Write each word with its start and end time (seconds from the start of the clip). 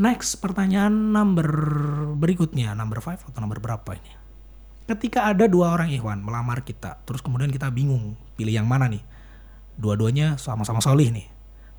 Next, 0.00 0.40
pertanyaan 0.40 1.12
number 1.12 1.44
berikutnya, 2.16 2.72
number 2.72 3.04
5 3.04 3.20
atau 3.20 3.36
number 3.36 3.60
berapa 3.60 3.84
ini? 4.00 4.16
Ketika 4.88 5.28
ada 5.28 5.44
dua 5.44 5.76
orang 5.76 5.92
ikhwan 5.92 6.24
melamar 6.24 6.64
kita, 6.64 7.04
terus 7.04 7.20
kemudian 7.20 7.52
kita 7.52 7.68
bingung 7.68 8.16
pilih 8.32 8.48
yang 8.48 8.64
mana 8.64 8.88
nih? 8.88 9.04
Dua-duanya 9.76 10.40
sama-sama 10.40 10.80
solih 10.80 11.12
nih. 11.12 11.28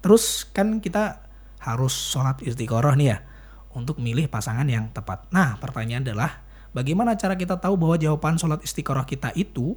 Terus 0.05 0.45
kan 0.53 0.77
kita 0.77 1.25
harus 1.65 1.97
sholat 1.97 2.45
istiqoroh 2.45 2.93
nih 2.93 3.09
ya, 3.09 3.25
untuk 3.73 3.97
milih 3.97 4.29
pasangan 4.29 4.69
yang 4.69 4.93
tepat. 4.93 5.25
Nah, 5.33 5.57
pertanyaan 5.57 6.05
adalah, 6.05 6.45
bagaimana 6.77 7.17
cara 7.17 7.33
kita 7.33 7.57
tahu 7.57 7.73
bahwa 7.73 7.97
jawaban 7.97 8.37
sholat 8.37 8.61
istiqoroh 8.61 9.09
kita 9.09 9.33
itu 9.33 9.73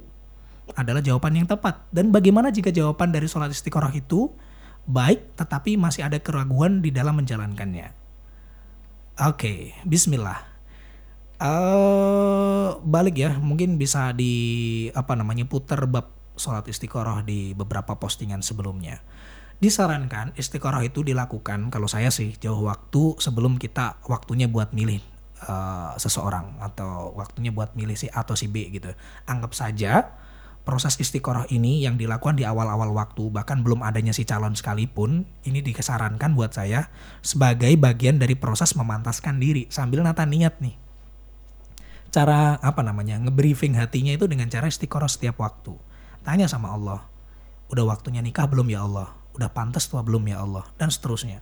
adalah 0.77 1.01
jawaban 1.01 1.33
yang 1.33 1.49
tepat? 1.49 1.81
Dan 1.89 2.13
bagaimana 2.13 2.53
jika 2.53 2.69
jawaban 2.69 3.09
dari 3.09 3.25
sholat 3.25 3.49
istiqoroh 3.49 3.89
itu 3.97 4.29
baik 4.85 5.33
tetapi 5.33 5.81
masih 5.81 6.05
ada 6.05 6.21
keraguan 6.21 6.85
di 6.85 6.93
dalam 6.93 7.17
menjalankannya? 7.17 8.04
Oke, 9.15 9.47
okay, 9.47 9.59
Bismillah. 9.87 10.43
Uh, 11.39 12.75
balik 12.83 13.15
ya, 13.15 13.39
mungkin 13.39 13.79
bisa 13.79 14.11
di 14.11 14.91
apa 14.91 15.15
namanya 15.15 15.47
putar 15.47 15.87
bab 15.87 16.11
sholat 16.35 16.67
istiqoroh 16.67 17.23
di 17.23 17.55
beberapa 17.55 17.95
postingan 17.95 18.43
sebelumnya. 18.43 18.99
Disarankan 19.63 20.35
istiqoroh 20.35 20.83
itu 20.83 20.99
dilakukan 20.99 21.71
kalau 21.71 21.87
saya 21.87 22.11
sih 22.11 22.35
jauh 22.43 22.67
waktu 22.67 23.15
sebelum 23.15 23.55
kita 23.55 24.03
waktunya 24.03 24.51
buat 24.51 24.75
milih 24.75 24.99
uh, 25.47 25.95
seseorang 25.95 26.59
atau 26.59 27.15
waktunya 27.15 27.55
buat 27.55 27.71
milih 27.71 27.95
si 27.95 28.11
A 28.11 28.27
atau 28.27 28.35
si 28.35 28.51
B 28.51 28.67
gitu. 28.67 28.91
Anggap 29.31 29.55
saja 29.55 30.11
proses 30.65 30.97
istiqoroh 30.97 31.45
ini 31.53 31.85
yang 31.85 31.95
dilakukan 31.95 32.35
di 32.35 32.43
awal-awal 32.43 32.91
waktu 32.91 33.29
bahkan 33.29 33.61
belum 33.61 33.85
adanya 33.85 34.11
si 34.11 34.25
calon 34.25 34.57
sekalipun 34.57 35.29
ini 35.45 35.61
dikesarankan 35.61 36.33
buat 36.33 36.57
saya 36.57 36.89
sebagai 37.21 37.69
bagian 37.77 38.17
dari 38.17 38.33
proses 38.33 38.73
memantaskan 38.73 39.37
diri 39.37 39.69
sambil 39.69 40.01
nata 40.01 40.25
niat 40.25 40.57
nih. 40.59 40.75
Cara 42.09 42.57
apa 42.59 42.81
namanya 42.81 43.21
ngebriefing 43.21 43.77
hatinya 43.77 44.11
itu 44.17 44.25
dengan 44.25 44.49
cara 44.49 44.65
istiqoroh 44.65 45.07
setiap 45.07 45.37
waktu. 45.39 45.77
Tanya 46.25 46.49
sama 46.49 46.73
Allah 46.73 47.15
udah 47.69 47.85
waktunya 47.85 48.21
nikah 48.21 48.45
belum 48.45 48.69
ya 48.69 48.85
Allah? 48.85 49.13
Udah 49.33 49.49
pantas 49.51 49.89
tua 49.89 50.05
belum 50.05 50.25
ya 50.29 50.41
Allah? 50.41 50.65
Dan 50.77 50.93
seterusnya. 50.93 51.41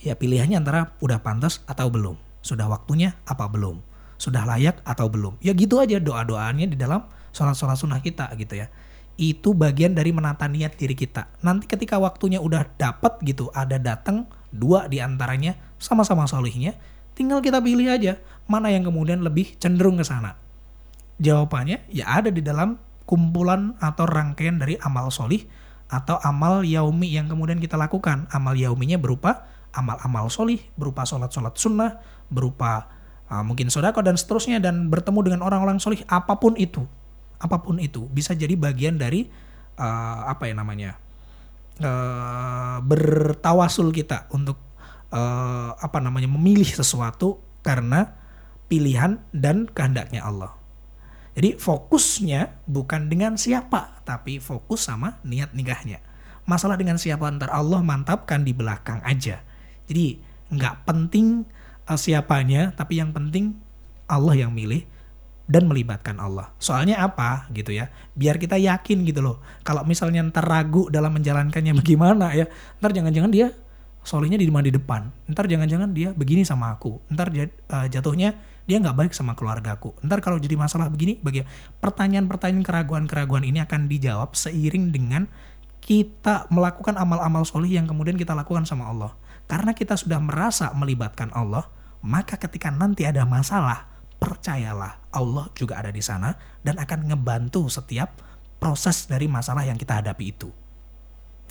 Ya 0.00 0.14
pilihannya 0.14 0.60
antara 0.60 0.94
udah 1.00 1.24
pantas 1.24 1.64
atau 1.64 1.88
belum. 1.88 2.16
Sudah 2.44 2.68
waktunya 2.68 3.16
apa 3.24 3.48
belum? 3.48 3.80
Sudah 4.20 4.44
layak 4.44 4.84
atau 4.84 5.08
belum? 5.08 5.40
Ya 5.40 5.56
gitu 5.56 5.80
aja 5.80 5.96
doa 5.98 6.22
doanya 6.22 6.68
di 6.68 6.76
dalam 6.76 7.08
sholat-sholat 7.34 7.74
sunnah 7.74 7.98
kita 7.98 8.30
gitu 8.38 8.62
ya 8.62 8.70
itu 9.14 9.54
bagian 9.54 9.94
dari 9.94 10.10
menata 10.10 10.50
niat 10.50 10.74
diri 10.74 10.98
kita. 10.98 11.30
Nanti 11.46 11.70
ketika 11.70 12.02
waktunya 12.02 12.42
udah 12.42 12.66
dapat 12.74 13.22
gitu, 13.22 13.46
ada 13.54 13.78
datang 13.78 14.26
dua 14.50 14.90
di 14.90 14.98
antaranya 14.98 15.54
sama-sama 15.78 16.26
solihnya, 16.26 16.74
tinggal 17.14 17.38
kita 17.38 17.62
pilih 17.62 17.90
aja 17.90 18.18
mana 18.50 18.74
yang 18.74 18.82
kemudian 18.82 19.22
lebih 19.22 19.54
cenderung 19.62 20.02
ke 20.02 20.04
sana. 20.06 20.34
Jawabannya 21.22 21.86
ya 21.94 22.10
ada 22.10 22.30
di 22.34 22.42
dalam 22.42 22.74
kumpulan 23.06 23.78
atau 23.78 24.02
rangkaian 24.02 24.58
dari 24.58 24.74
amal 24.82 25.14
solih 25.14 25.46
atau 25.86 26.18
amal 26.26 26.66
yaumi 26.66 27.14
yang 27.14 27.30
kemudian 27.30 27.62
kita 27.62 27.78
lakukan. 27.78 28.26
Amal 28.34 28.58
yauminya 28.58 28.98
berupa 28.98 29.46
amal-amal 29.70 30.26
solih, 30.26 30.58
berupa 30.74 31.06
sholat-sholat 31.06 31.54
sunnah, 31.54 32.02
berupa 32.34 32.90
uh, 33.30 33.46
mungkin 33.46 33.70
sodako 33.70 34.02
dan 34.02 34.18
seterusnya 34.18 34.58
dan 34.58 34.90
bertemu 34.90 35.30
dengan 35.30 35.40
orang-orang 35.46 35.78
solih 35.78 36.02
apa 36.10 36.34
pun 36.42 36.58
itu 36.58 36.82
apa 37.44 37.60
pun 37.60 37.76
itu 37.76 38.08
bisa 38.08 38.32
jadi 38.32 38.56
bagian 38.56 38.96
dari 38.96 39.28
uh, 39.76 40.32
apa 40.32 40.48
ya 40.48 40.56
namanya 40.56 40.96
uh, 41.84 42.80
bertawasul 42.80 43.92
kita 43.92 44.24
untuk 44.32 44.56
uh, 45.12 45.76
apa 45.76 46.00
namanya 46.00 46.32
memilih 46.32 46.66
sesuatu 46.66 47.44
karena 47.60 48.16
pilihan 48.66 49.20
dan 49.36 49.68
kehendaknya 49.68 50.24
Allah. 50.24 50.56
Jadi 51.34 51.58
fokusnya 51.58 52.64
bukan 52.70 53.10
dengan 53.10 53.34
siapa, 53.34 54.00
tapi 54.06 54.38
fokus 54.38 54.86
sama 54.86 55.18
niat 55.26 55.50
nikahnya. 55.52 55.98
Masalah 56.46 56.78
dengan 56.78 56.96
siapa 56.96 57.26
ntar 57.34 57.50
Allah 57.50 57.82
mantapkan 57.82 58.46
di 58.46 58.54
belakang 58.54 59.02
aja. 59.02 59.42
Jadi 59.90 60.22
nggak 60.54 60.86
penting 60.86 61.44
uh, 61.90 61.98
siapanya, 61.98 62.72
tapi 62.72 63.02
yang 63.02 63.10
penting 63.10 63.58
Allah 64.08 64.36
yang 64.38 64.54
milih 64.54 64.86
dan 65.44 65.68
melibatkan 65.68 66.16
Allah. 66.16 66.52
Soalnya 66.56 67.04
apa 67.04 67.52
gitu 67.52 67.76
ya? 67.76 67.92
Biar 68.16 68.40
kita 68.40 68.56
yakin 68.56 69.04
gitu 69.04 69.20
loh. 69.20 69.36
Kalau 69.60 69.84
misalnya 69.84 70.24
ntar 70.24 70.48
ragu 70.48 70.88
dalam 70.88 71.12
menjalankannya 71.12 71.76
bagaimana 71.80 72.32
ya, 72.32 72.48
ntar 72.80 72.96
jangan-jangan 72.96 73.30
dia 73.32 73.52
solehnya 74.04 74.36
di 74.36 74.48
di 74.48 74.72
depan. 74.72 75.12
Ntar 75.28 75.48
jangan-jangan 75.48 75.90
dia 75.92 76.12
begini 76.16 76.44
sama 76.44 76.72
aku. 76.76 77.00
Ntar 77.12 77.32
uh, 77.32 77.86
jatuhnya 77.88 78.36
dia 78.64 78.80
nggak 78.80 78.96
baik 78.96 79.12
sama 79.12 79.36
keluargaku. 79.36 79.92
Ntar 80.00 80.24
kalau 80.24 80.40
jadi 80.40 80.56
masalah 80.56 80.88
begini, 80.88 81.20
bagi 81.20 81.44
pertanyaan-pertanyaan 81.80 82.64
keraguan-keraguan 82.64 83.44
ini 83.44 83.60
akan 83.60 83.88
dijawab 83.88 84.32
seiring 84.32 84.92
dengan 84.92 85.28
kita 85.84 86.48
melakukan 86.48 86.96
amal-amal 86.96 87.44
soleh 87.44 87.76
yang 87.76 87.84
kemudian 87.84 88.16
kita 88.16 88.32
lakukan 88.32 88.64
sama 88.64 88.88
Allah. 88.88 89.12
Karena 89.44 89.76
kita 89.76 90.00
sudah 90.00 90.16
merasa 90.16 90.72
melibatkan 90.72 91.28
Allah, 91.36 91.68
maka 92.00 92.40
ketika 92.40 92.72
nanti 92.72 93.04
ada 93.04 93.28
masalah, 93.28 93.93
percayalah 94.24 95.12
Allah 95.12 95.52
juga 95.52 95.76
ada 95.76 95.92
di 95.92 96.00
sana 96.00 96.32
dan 96.64 96.80
akan 96.80 97.12
ngebantu 97.12 97.68
setiap 97.68 98.24
proses 98.56 99.04
dari 99.04 99.28
masalah 99.28 99.68
yang 99.68 99.76
kita 99.76 100.00
hadapi 100.00 100.24
itu. 100.32 100.48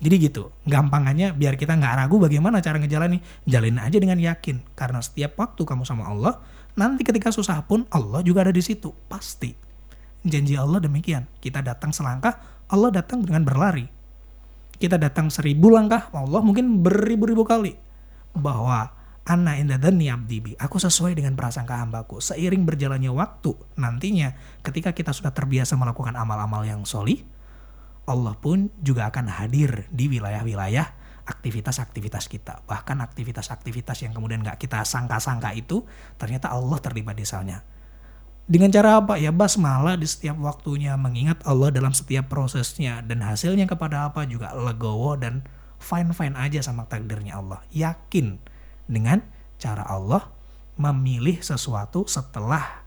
Jadi 0.02 0.26
gitu, 0.26 0.50
gampangannya 0.66 1.30
biar 1.38 1.54
kita 1.54 1.78
nggak 1.78 1.94
ragu 2.02 2.18
bagaimana 2.18 2.58
cara 2.58 2.82
ngejalani, 2.82 3.22
jalin 3.46 3.78
aja 3.78 3.94
dengan 4.02 4.18
yakin. 4.18 4.74
Karena 4.74 4.98
setiap 4.98 5.38
waktu 5.38 5.62
kamu 5.62 5.86
sama 5.86 6.10
Allah, 6.10 6.42
nanti 6.74 7.06
ketika 7.06 7.30
susah 7.30 7.62
pun 7.62 7.86
Allah 7.94 8.18
juga 8.26 8.42
ada 8.42 8.50
di 8.50 8.58
situ, 8.58 8.90
pasti. 9.06 9.54
Janji 10.26 10.58
Allah 10.58 10.82
demikian, 10.82 11.30
kita 11.38 11.62
datang 11.62 11.94
selangkah, 11.94 12.42
Allah 12.66 12.90
datang 12.90 13.22
dengan 13.22 13.46
berlari. 13.46 13.86
Kita 14.74 14.98
datang 14.98 15.30
seribu 15.30 15.70
langkah, 15.70 16.10
Allah 16.10 16.42
mungkin 16.42 16.82
beribu-ribu 16.82 17.46
kali. 17.46 17.78
Bahwa 18.34 18.90
Anna 19.24 19.56
inda 19.56 19.80
dhanni 19.80 20.12
abdibi. 20.12 20.52
Aku 20.60 20.76
sesuai 20.76 21.16
dengan 21.16 21.32
prasangka 21.32 21.80
hambaku. 21.80 22.20
Seiring 22.20 22.68
berjalannya 22.68 23.08
waktu, 23.08 23.56
nantinya 23.80 24.36
ketika 24.60 24.92
kita 24.92 25.16
sudah 25.16 25.32
terbiasa 25.32 25.80
melakukan 25.80 26.12
amal-amal 26.12 26.60
yang 26.68 26.84
soli, 26.84 27.24
Allah 28.04 28.36
pun 28.36 28.68
juga 28.84 29.08
akan 29.08 29.32
hadir 29.32 29.88
di 29.88 30.12
wilayah-wilayah 30.12 30.84
aktivitas-aktivitas 31.24 32.28
kita. 32.28 32.68
Bahkan 32.68 33.00
aktivitas-aktivitas 33.00 34.04
yang 34.04 34.12
kemudian 34.12 34.44
nggak 34.44 34.60
kita 34.60 34.84
sangka-sangka 34.84 35.56
itu, 35.56 35.88
ternyata 36.20 36.52
Allah 36.52 36.76
terlibat 36.84 37.16
di 37.16 37.24
sana. 37.24 37.64
Dengan 38.44 38.68
cara 38.68 39.00
apa? 39.00 39.16
Ya 39.16 39.32
basmalah 39.32 39.96
di 39.96 40.04
setiap 40.04 40.36
waktunya, 40.36 41.00
mengingat 41.00 41.40
Allah 41.48 41.72
dalam 41.72 41.96
setiap 41.96 42.28
prosesnya, 42.28 43.00
dan 43.00 43.24
hasilnya 43.24 43.64
kepada 43.64 44.04
apa 44.04 44.28
juga 44.28 44.52
legowo 44.52 45.16
dan 45.16 45.48
fine-fine 45.80 46.36
aja 46.36 46.60
sama 46.60 46.84
takdirnya 46.84 47.40
Allah. 47.40 47.64
Yakin 47.72 48.52
dengan 48.84 49.24
cara 49.56 49.86
Allah 49.86 50.28
memilih 50.74 51.38
sesuatu 51.40 52.04
setelah 52.10 52.84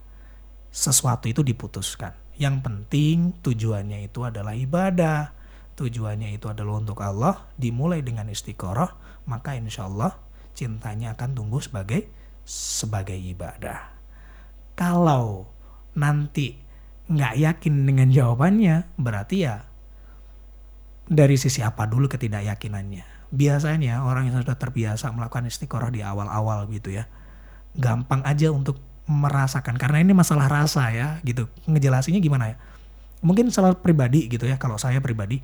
sesuatu 0.70 1.32
itu 1.32 1.42
diputuskan. 1.42 2.14
Yang 2.38 2.56
penting 2.62 3.18
tujuannya 3.42 4.06
itu 4.06 4.22
adalah 4.22 4.54
ibadah. 4.54 5.34
Tujuannya 5.78 6.38
itu 6.38 6.50
adalah 6.50 6.78
untuk 6.78 7.02
Allah. 7.02 7.50
Dimulai 7.58 8.06
dengan 8.06 8.30
istiqoroh, 8.30 9.24
maka 9.26 9.58
insya 9.58 9.90
Allah 9.90 10.14
cintanya 10.54 11.14
akan 11.18 11.38
tumbuh 11.38 11.62
sebagai 11.62 12.10
sebagai 12.46 13.18
ibadah. 13.18 13.94
Kalau 14.78 15.50
nanti 15.98 16.58
nggak 17.10 17.36
yakin 17.42 17.74
dengan 17.90 18.10
jawabannya, 18.14 18.94
berarti 19.02 19.38
ya 19.42 19.66
dari 21.08 21.40
sisi 21.40 21.64
apa 21.64 21.88
dulu 21.88 22.12
ketidakyakinannya 22.12 23.17
biasanya 23.34 24.08
orang 24.08 24.32
yang 24.32 24.40
sudah 24.40 24.56
terbiasa 24.56 25.12
melakukan 25.12 25.48
istiqoroh 25.48 25.92
di 25.92 26.00
awal-awal 26.04 26.68
gitu 26.72 26.96
ya 26.96 27.08
gampang 27.78 28.26
aja 28.26 28.50
untuk 28.50 28.82
merasakan. 29.08 29.80
Karena 29.80 30.04
ini 30.04 30.12
masalah 30.12 30.52
rasa 30.52 30.92
ya 30.92 31.22
gitu. 31.24 31.48
Ngejelasinnya 31.70 32.20
gimana 32.20 32.54
ya? 32.54 32.58
Mungkin 33.24 33.50
salah 33.50 33.74
pribadi 33.78 34.28
gitu 34.28 34.46
ya 34.46 34.60
kalau 34.60 34.76
saya 34.76 35.00
pribadi. 35.00 35.40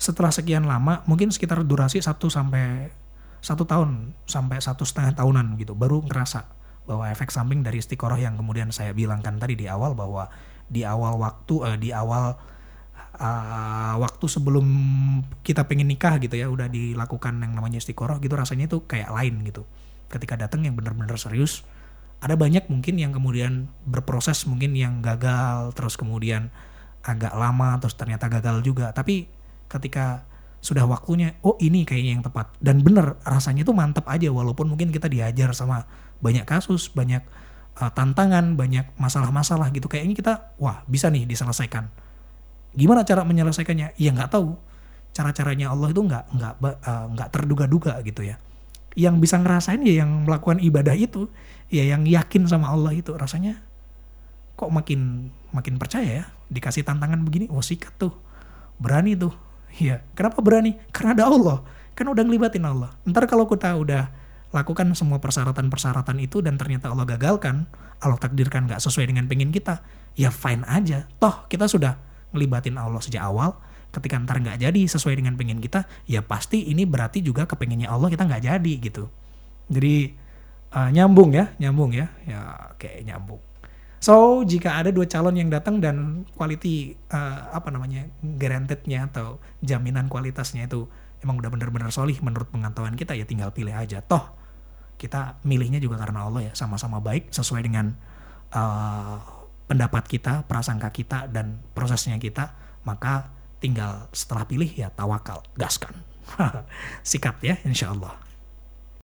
Setelah 0.00 0.34
sekian 0.34 0.66
lama 0.66 1.04
mungkin 1.06 1.30
sekitar 1.30 1.62
durasi 1.62 2.02
satu 2.02 2.26
sampai 2.26 2.90
satu 3.42 3.66
tahun 3.66 4.14
sampai 4.26 4.58
satu 4.62 4.86
setengah 4.86 5.18
tahunan 5.18 5.58
gitu 5.58 5.74
baru 5.74 6.02
ngerasa 6.06 6.46
bahwa 6.86 7.10
efek 7.10 7.30
samping 7.30 7.62
dari 7.62 7.78
istiqoroh 7.78 8.18
yang 8.18 8.38
kemudian 8.38 8.70
saya 8.74 8.94
bilangkan 8.94 9.38
tadi 9.38 9.54
di 9.54 9.66
awal 9.66 9.94
bahwa 9.94 10.30
di 10.66 10.82
awal 10.82 11.18
waktu 11.18 11.54
uh, 11.62 11.78
di 11.78 11.90
awal 11.94 12.38
uh, 13.18 13.94
waktu 14.00 14.24
sebelum 14.28 14.66
kita 15.44 15.68
pengen 15.68 15.90
nikah 15.90 16.16
gitu 16.18 16.34
ya 16.38 16.48
udah 16.48 16.66
dilakukan 16.70 17.38
yang 17.42 17.52
namanya 17.52 17.78
istiqoroh 17.82 18.18
gitu 18.22 18.34
rasanya 18.34 18.70
itu 18.70 18.84
kayak 18.84 19.12
lain 19.12 19.44
gitu. 19.44 19.68
Ketika 20.08 20.36
datang 20.36 20.64
yang 20.64 20.76
benar-benar 20.76 21.16
serius 21.16 21.64
ada 22.22 22.38
banyak 22.38 22.70
mungkin 22.70 23.02
yang 23.02 23.10
kemudian 23.10 23.66
berproses 23.82 24.46
mungkin 24.46 24.78
yang 24.78 25.02
gagal 25.02 25.74
terus 25.74 25.98
kemudian 25.98 26.54
agak 27.02 27.34
lama 27.34 27.82
terus 27.82 27.98
ternyata 27.98 28.30
gagal 28.30 28.62
juga. 28.62 28.94
Tapi 28.94 29.26
ketika 29.66 30.28
sudah 30.62 30.86
waktunya 30.86 31.34
oh 31.42 31.58
ini 31.58 31.82
kayaknya 31.82 32.12
yang 32.20 32.24
tepat. 32.24 32.54
Dan 32.62 32.86
bener 32.86 33.18
rasanya 33.26 33.66
itu 33.66 33.74
mantap 33.74 34.06
aja 34.06 34.30
walaupun 34.30 34.70
mungkin 34.70 34.94
kita 34.94 35.10
diajar 35.10 35.50
sama 35.58 35.84
banyak 36.22 36.46
kasus 36.46 36.94
banyak 36.94 37.26
uh, 37.82 37.90
tantangan 37.90 38.54
banyak 38.54 38.86
masalah-masalah 38.94 39.74
gitu. 39.74 39.90
Kayaknya 39.90 40.14
kita 40.14 40.32
wah 40.62 40.86
bisa 40.86 41.10
nih 41.10 41.26
diselesaikan 41.26 42.11
gimana 42.72 43.04
cara 43.04 43.22
menyelesaikannya 43.24 43.96
ya 43.96 44.10
nggak 44.12 44.30
tahu 44.32 44.56
cara-caranya 45.12 45.72
Allah 45.72 45.92
itu 45.92 46.00
nggak 46.00 46.24
nggak 46.32 46.54
uh, 46.62 47.06
nggak 47.12 47.28
terduga-duga 47.28 48.00
gitu 48.04 48.24
ya 48.24 48.40
yang 48.96 49.20
bisa 49.20 49.40
ngerasain 49.40 49.80
ya 49.84 50.04
yang 50.04 50.24
melakukan 50.28 50.60
ibadah 50.60 50.96
itu 50.96 51.28
ya 51.68 51.84
yang 51.84 52.04
yakin 52.04 52.48
sama 52.48 52.72
Allah 52.72 52.92
itu 52.96 53.12
rasanya 53.12 53.60
kok 54.56 54.68
makin 54.72 55.32
makin 55.52 55.76
percaya 55.76 56.24
ya 56.24 56.24
dikasih 56.52 56.84
tantangan 56.84 57.20
begini 57.24 57.48
oh 57.52 57.64
sikat 57.64 57.96
tuh 57.96 58.12
berani 58.80 59.16
tuh 59.16 59.32
Iya. 59.80 60.04
Kenapa 60.12 60.44
berani? 60.44 60.76
Karena 60.92 61.16
ada 61.16 61.24
Allah. 61.32 61.58
Kan 61.96 62.08
udah 62.08 62.24
ngelibatin 62.24 62.64
Allah. 62.64 62.92
Ntar 63.08 63.24
kalau 63.24 63.48
kita 63.48 63.72
udah 63.76 64.12
lakukan 64.52 64.92
semua 64.92 65.16
persyaratan-persyaratan 65.16 66.16
itu 66.20 66.44
dan 66.44 66.60
ternyata 66.60 66.92
Allah 66.92 67.08
gagalkan, 67.08 67.64
Allah 68.04 68.18
takdirkan 68.20 68.68
gak 68.68 68.84
sesuai 68.84 69.08
dengan 69.08 69.24
pengen 69.24 69.48
kita, 69.48 69.80
ya 70.12 70.28
fine 70.28 70.60
aja. 70.68 71.08
Toh 71.16 71.48
kita 71.48 71.64
sudah 71.64 71.96
ngelibatin 72.32 72.76
Allah 72.80 72.98
sejak 72.98 73.22
awal, 73.22 73.56
ketika 73.92 74.16
ntar 74.20 74.40
nggak 74.40 74.58
jadi 74.60 74.80
sesuai 74.88 75.20
dengan 75.20 75.36
pengen 75.36 75.60
kita, 75.60 75.84
ya 76.08 76.24
pasti 76.24 76.68
ini 76.68 76.88
berarti 76.88 77.20
juga 77.20 77.44
kepengennya 77.44 77.92
Allah 77.92 78.08
kita 78.08 78.24
nggak 78.24 78.42
jadi 78.42 78.72
gitu. 78.80 79.08
Jadi 79.68 80.16
uh, 80.72 80.90
nyambung 80.90 81.30
ya, 81.36 81.52
nyambung 81.60 81.92
ya, 81.92 82.08
ya 82.24 82.72
kayak 82.80 83.04
nyambung. 83.06 83.40
So 84.02 84.42
jika 84.42 84.82
ada 84.82 84.90
dua 84.90 85.06
calon 85.06 85.38
yang 85.38 85.46
datang 85.46 85.78
dan 85.78 86.26
quality 86.34 86.98
uh, 87.14 87.54
apa 87.54 87.70
namanya 87.70 88.10
guaranteednya 88.18 89.06
atau 89.14 89.38
jaminan 89.62 90.10
kualitasnya 90.10 90.66
itu 90.66 90.90
emang 91.22 91.38
udah 91.38 91.54
benar-benar 91.54 91.94
solih 91.94 92.18
menurut 92.18 92.50
pengetahuan 92.50 92.98
kita 92.98 93.14
ya 93.14 93.22
tinggal 93.22 93.54
pilih 93.54 93.70
aja. 93.70 94.02
Toh 94.02 94.42
kita 94.98 95.38
milihnya 95.46 95.78
juga 95.78 96.02
karena 96.02 96.26
Allah 96.26 96.50
ya 96.50 96.52
sama-sama 96.54 96.98
baik 96.98 97.30
sesuai 97.30 97.62
dengan 97.62 97.94
uh, 98.54 99.41
pendapat 99.72 100.04
kita, 100.04 100.44
prasangka 100.44 100.92
kita 100.92 101.32
dan 101.32 101.64
prosesnya 101.72 102.20
kita 102.20 102.52
maka 102.84 103.32
tinggal 103.56 104.12
setelah 104.12 104.44
pilih 104.44 104.68
ya 104.68 104.92
tawakal 104.92 105.40
gaskan. 105.56 105.96
Sikat 107.08 107.40
ya 107.40 107.56
insya 107.64 107.96
Allah 107.96 108.31